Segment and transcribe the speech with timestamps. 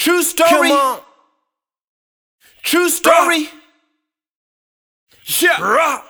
[0.00, 0.72] True story.
[2.62, 3.50] True story.
[5.40, 6.02] Yeah.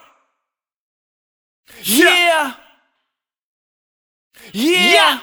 [1.83, 2.55] Yeah.
[4.53, 5.21] Yeah.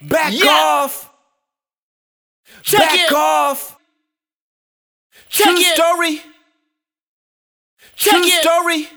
[0.00, 0.48] Back Yeah.
[0.50, 1.10] off.
[2.62, 3.12] Check Back it.
[3.12, 3.76] off.
[5.28, 5.74] Check True it.
[5.76, 6.22] story.
[7.96, 8.42] Check True it.
[8.42, 8.88] story.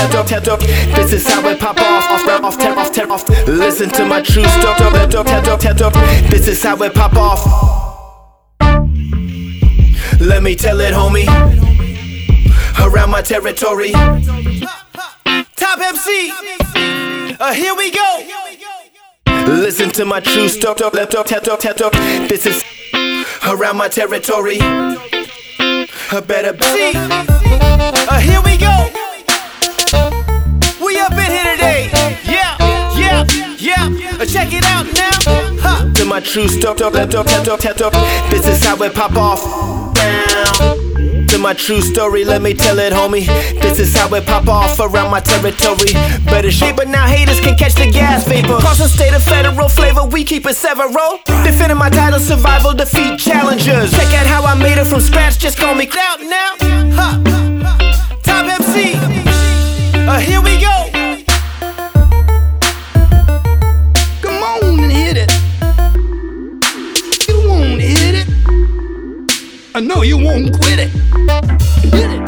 [0.00, 0.60] Tap up, tap up.
[0.60, 3.28] This is how we pop off, off, rap, off, tap off, tap off.
[3.46, 4.74] Listen to my true story.
[4.78, 5.92] Tap up, tap up, tap up.
[6.30, 7.44] This is how it pop off.
[10.18, 11.28] Let me tell it, homie.
[12.80, 13.90] Around my territory.
[13.90, 16.32] Top MC.
[17.38, 18.26] Uh, here we go.
[19.48, 20.76] Listen to my true story.
[20.76, 21.92] Tap up, tap up, tap up.
[22.26, 22.64] This is
[23.46, 24.60] around my territory.
[26.12, 27.60] A better see.
[36.20, 36.48] My true.
[38.28, 39.40] This is how it pop off.
[41.28, 43.26] To my true story, let me tell it, homie.
[43.62, 45.92] This is how it pop off around my territory.
[46.26, 48.58] Better shape, but now haters can catch the gas vapor.
[48.58, 51.20] Crossing state of federal flavor, we keep it several.
[51.44, 53.90] Defending my title, survival, defeat challengers.
[53.92, 56.56] Check out how I made it from scratch, just call me Clout now.
[58.22, 58.92] Top MC.
[59.94, 60.79] Uh, here we go.
[69.80, 70.90] I know you won't quit it.
[70.92, 72.20] It.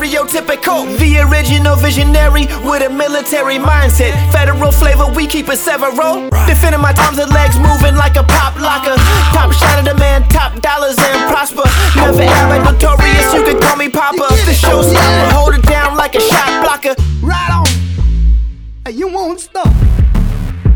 [0.03, 0.83] stereotypical.
[0.99, 4.11] The original visionary with a military mindset.
[4.31, 6.29] Federal flavor, we keep it several.
[6.45, 8.95] Defending my times and legs moving like a pop locker.
[9.31, 11.63] Top shot of the man, top dollars and prosper.
[11.95, 14.27] Never ever notorious, you can call me Papa.
[14.45, 16.95] The showstopper, hold it down like a shot blocker.
[17.21, 17.67] Right on.
[18.85, 19.73] Hey, you won't stop.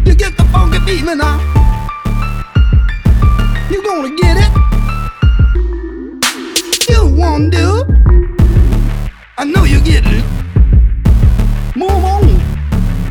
[0.06, 1.38] You get the funky feeling now.
[3.70, 4.52] You gonna get it.
[6.90, 7.97] You won't do.
[9.40, 10.26] I know you get it.
[11.76, 12.28] Move on.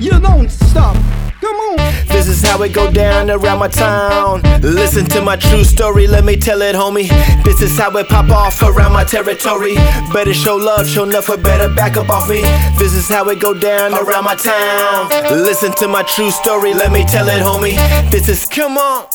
[0.01, 0.97] You don't stop.
[1.41, 1.77] Come on.
[2.09, 4.43] This is how it go down around my town.
[4.61, 7.09] Listen to my true story, let me tell it, homie.
[7.45, 9.77] This is how it pop off around my territory.
[10.13, 12.43] Better show love, show nothing, better back up off me.
[12.77, 15.09] This is how it go down around my town.
[15.31, 17.77] Listen to my true story, let me tell it, homie.
[18.11, 19.07] This is come on.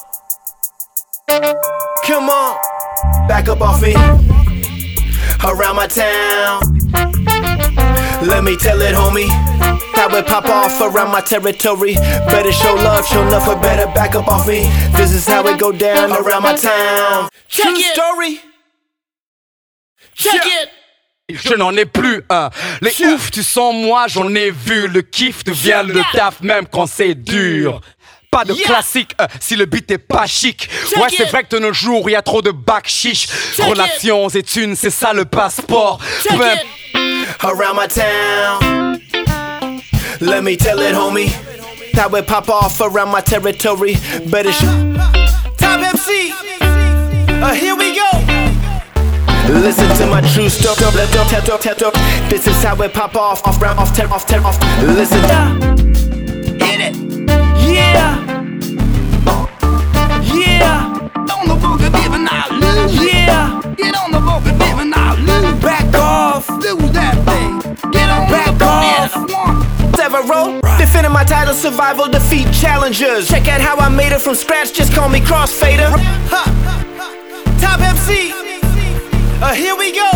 [1.27, 3.27] Come on.
[3.27, 3.95] Back up off me.
[5.43, 6.80] Around my town.
[8.21, 9.27] Let me tell it, homie.
[9.93, 11.95] How it pop off around my territory.
[12.27, 14.69] Better show love, show nothing, better back up off me.
[14.95, 17.29] This is how it go down around my town.
[17.47, 17.93] Check True it.
[17.93, 18.41] story.
[20.15, 20.63] Check Yeah.
[20.63, 20.69] it.
[21.43, 22.49] Je n'en ai plus un.
[22.81, 23.13] Les Tiens.
[23.13, 24.87] ouf, tu sens moi, j'en ai vu.
[24.87, 27.79] Le kiff devient le taf même quand c'est dur.
[28.29, 28.65] Pas de Yeah.
[28.65, 30.69] classique euh, si le beat est pas chic.
[30.89, 31.29] Check ouais, c'est it.
[31.31, 33.27] vrai que de nos jours, il y a trop de bac chiche.
[33.55, 35.99] Check Relations et thunes, c'est ça le passeport.
[36.21, 36.59] Check Peu it.
[37.43, 39.01] Around my town.
[40.21, 41.31] Let me tell it, homie.
[41.93, 43.95] That it pop off around my territory.
[44.29, 44.61] Better sh-
[45.57, 46.31] Top MC.
[47.41, 48.09] Uh, here we go.
[49.59, 50.75] Listen to my true story.
[52.29, 54.59] This is how it pop off, off, round, off, tear off, tear off.
[54.83, 56.10] Listen.
[71.31, 73.29] Title, survival, defeat challengers.
[73.29, 75.87] Check out how I made it from scratch, just call me Crossfader.
[76.27, 76.43] Ha.
[77.61, 78.33] Top MC.
[79.41, 80.11] Uh, here we go.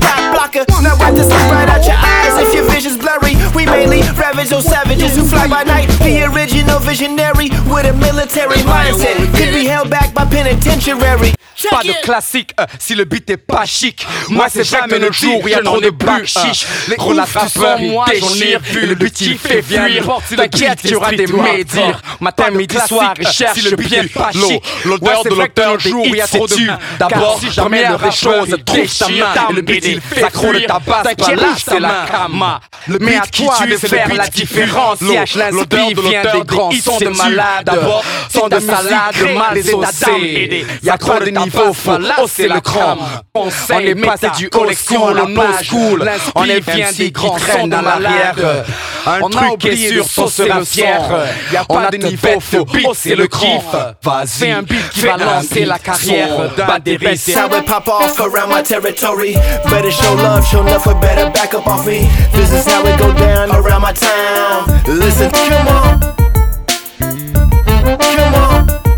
[0.00, 0.64] Top blocker.
[0.80, 3.34] Now wipe this look right out your eyes if your vision's blurry.
[3.52, 5.88] We mainly ravage those savages who fly by night.
[5.98, 9.18] The original visionary with a military mindset.
[9.36, 11.34] Could be held back by penitentiary.
[11.68, 14.06] Pas de classique euh, si le beat est pas chic.
[14.28, 16.66] Moi, c'est jamais le jour, il y a trop de bac chiche.
[16.88, 18.86] Les relations, moi, j'en ai vu.
[18.86, 20.20] Le beat, il fait fuir.
[20.36, 22.00] T'inquiète, il y aura des médires.
[22.20, 24.62] Matin, midi, soir, il cherche le beat est pas chic.
[24.84, 26.56] L'odeur de l'auteur jour, il y a trop de
[26.98, 30.66] D'abord, si jamais les choses déchirent, et le beat, il fait fuir.
[30.66, 32.60] ta pas là, c'est la kama.
[32.88, 35.00] Le beat qui tue, c'est faire la différence.
[35.00, 37.64] L'odeur de l'auteur des grands sons de malade.
[37.64, 40.66] D'abord, sont de salade mal saucée.
[40.82, 42.96] Y a trop de faut hausser le cran.
[43.34, 43.48] On
[43.78, 46.10] est passé du old school au no school.
[46.34, 48.34] On est bien des grands sons à l'arrière.
[49.06, 51.00] Un truc est sûr, on sera fier.
[51.52, 53.62] Y'a pas de niveau, faut hausser le cran.
[54.02, 56.98] Vas-y, un beat qui va lancer la carrière d'un des
[57.36, 59.34] how it pop off around my territory.
[59.70, 62.08] Better show love, show love for better back up off me.
[62.32, 64.66] This is how it go down around my town.
[64.86, 66.00] Listen, come on.
[67.98, 68.89] Come on.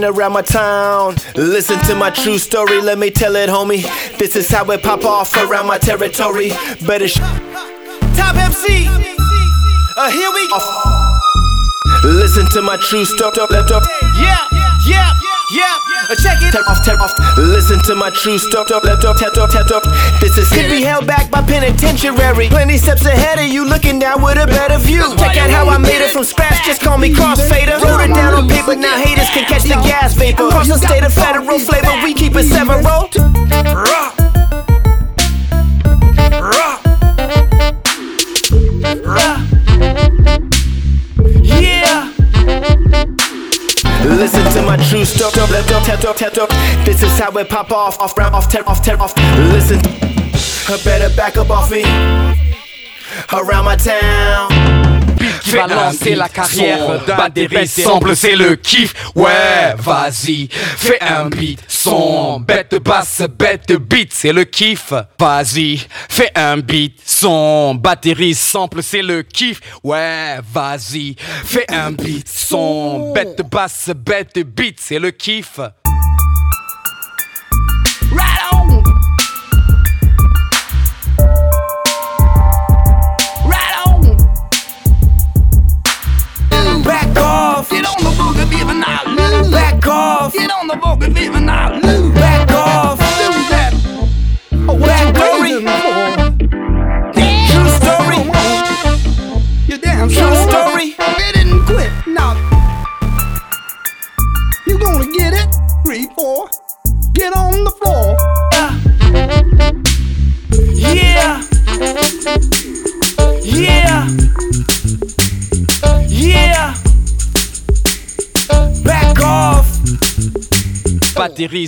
[0.00, 1.16] And around my town.
[1.36, 3.82] Listen to my true story, let me tell it, homie.
[4.16, 6.48] This is how it pop off around my territory.
[6.86, 7.20] Better sh-
[8.16, 8.88] Top MC.
[8.88, 10.56] Uh, here we go.
[12.16, 13.36] Listen to my true story.
[14.16, 14.40] Yeah,
[14.88, 15.12] yeah,
[15.52, 15.76] yeah.
[16.08, 16.56] Uh, check it.
[16.56, 17.12] Off, tear off.
[17.36, 18.66] Listen to my true story.
[20.20, 22.48] This is could be held back by penitentiary.
[22.48, 25.02] Plenty steps ahead of you, looking down with a better view.
[25.18, 25.89] Check out how I made it
[26.20, 26.66] from scratch.
[26.66, 27.80] Just call me crossfader.
[27.80, 28.76] Wrote it down on paper.
[28.76, 30.48] Now haters can catch the gas vapor.
[30.48, 33.08] Across the state of federal flavor, we keep it seven roll.
[33.74, 34.18] Rock.
[39.04, 39.40] Rock.
[41.42, 42.12] Yeah.
[44.04, 46.50] Listen to my true tap tap.
[46.84, 49.16] This is how it pop off, off, round, off, tear off, tear off.
[49.54, 49.78] Listen,
[50.68, 51.82] I better back up off me.
[53.32, 54.79] Around my town.
[55.42, 58.94] Qui va lancer la carrière d'un des samples, c'est le kiff.
[59.14, 64.92] Ouais, vas-y, fais un beat, son bête basse, bête beat, c'est le kiff.
[65.18, 69.60] Vas-y, fais un beat, son batterie sample, c'est le kiff.
[69.82, 75.60] Ouais, vas-y, fais un beat, son bête basse, bête beat, c'est le kiff.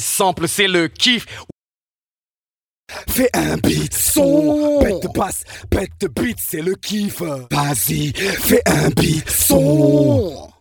[0.00, 1.26] Sample, c'est le kiff.
[3.08, 7.22] Fais un beat, son, bête basse, bête beat, c'est le kiff.
[7.50, 10.51] Vas-y, fais un beat, son.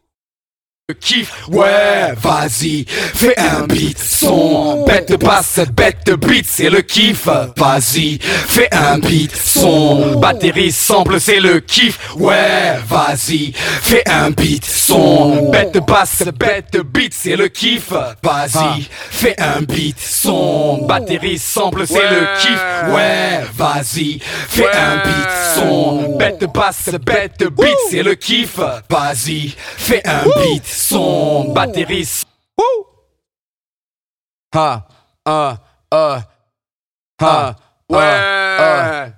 [0.91, 7.29] Le kiff, ouais, vas-y, fais un beat, son, bête basse, bête beat, c'est le kiff.
[7.55, 11.97] Vas-y, fais un beat, son, batterie sample, c'est le kiff.
[12.17, 17.93] Ouais, vas-y, fais un beat, son, bête basse, bête beat, c'est le kiff.
[18.21, 22.61] Vas-y, fais un beat, son, batterie sample, c'est le kiff.
[22.93, 28.59] Ouais, vas-y, fais un beat, son, bête basse, bête beat, c'est le kiff.
[28.89, 32.01] Vas-y, fais un beat, son, batterie.
[32.01, 32.25] s-
[32.57, 32.85] Wouh!
[34.53, 34.87] Ha,
[35.25, 35.57] ah,
[35.91, 36.21] ah,
[37.21, 37.55] ha,
[37.89, 39.13] ouais.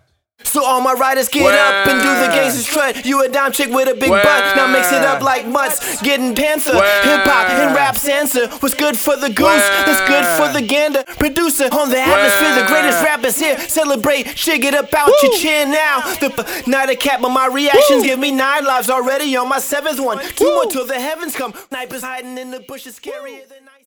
[0.54, 3.06] So all my riders get up and do the gangster strut.
[3.08, 4.56] You a dime chick with a big butt.
[4.56, 6.00] Now mix it up like mutts.
[6.04, 6.74] Getting panther.
[6.74, 8.52] Hip hop and rap sansa.
[8.62, 9.66] What's good for the goose?
[9.86, 11.04] That's good for the gander.
[11.18, 12.62] Producer on the atmosphere.
[12.62, 13.58] The greatest rappers here.
[13.68, 14.38] Celebrate.
[14.38, 16.02] Shake it up out your chin now.
[16.22, 20.00] The night of cap, but my reactions give me nine lives already on my seventh
[20.00, 20.20] one.
[20.36, 21.54] Two more till the heavens come.
[21.70, 23.00] Snipers hiding in the bushes.
[23.00, 23.83] Scarier than ice.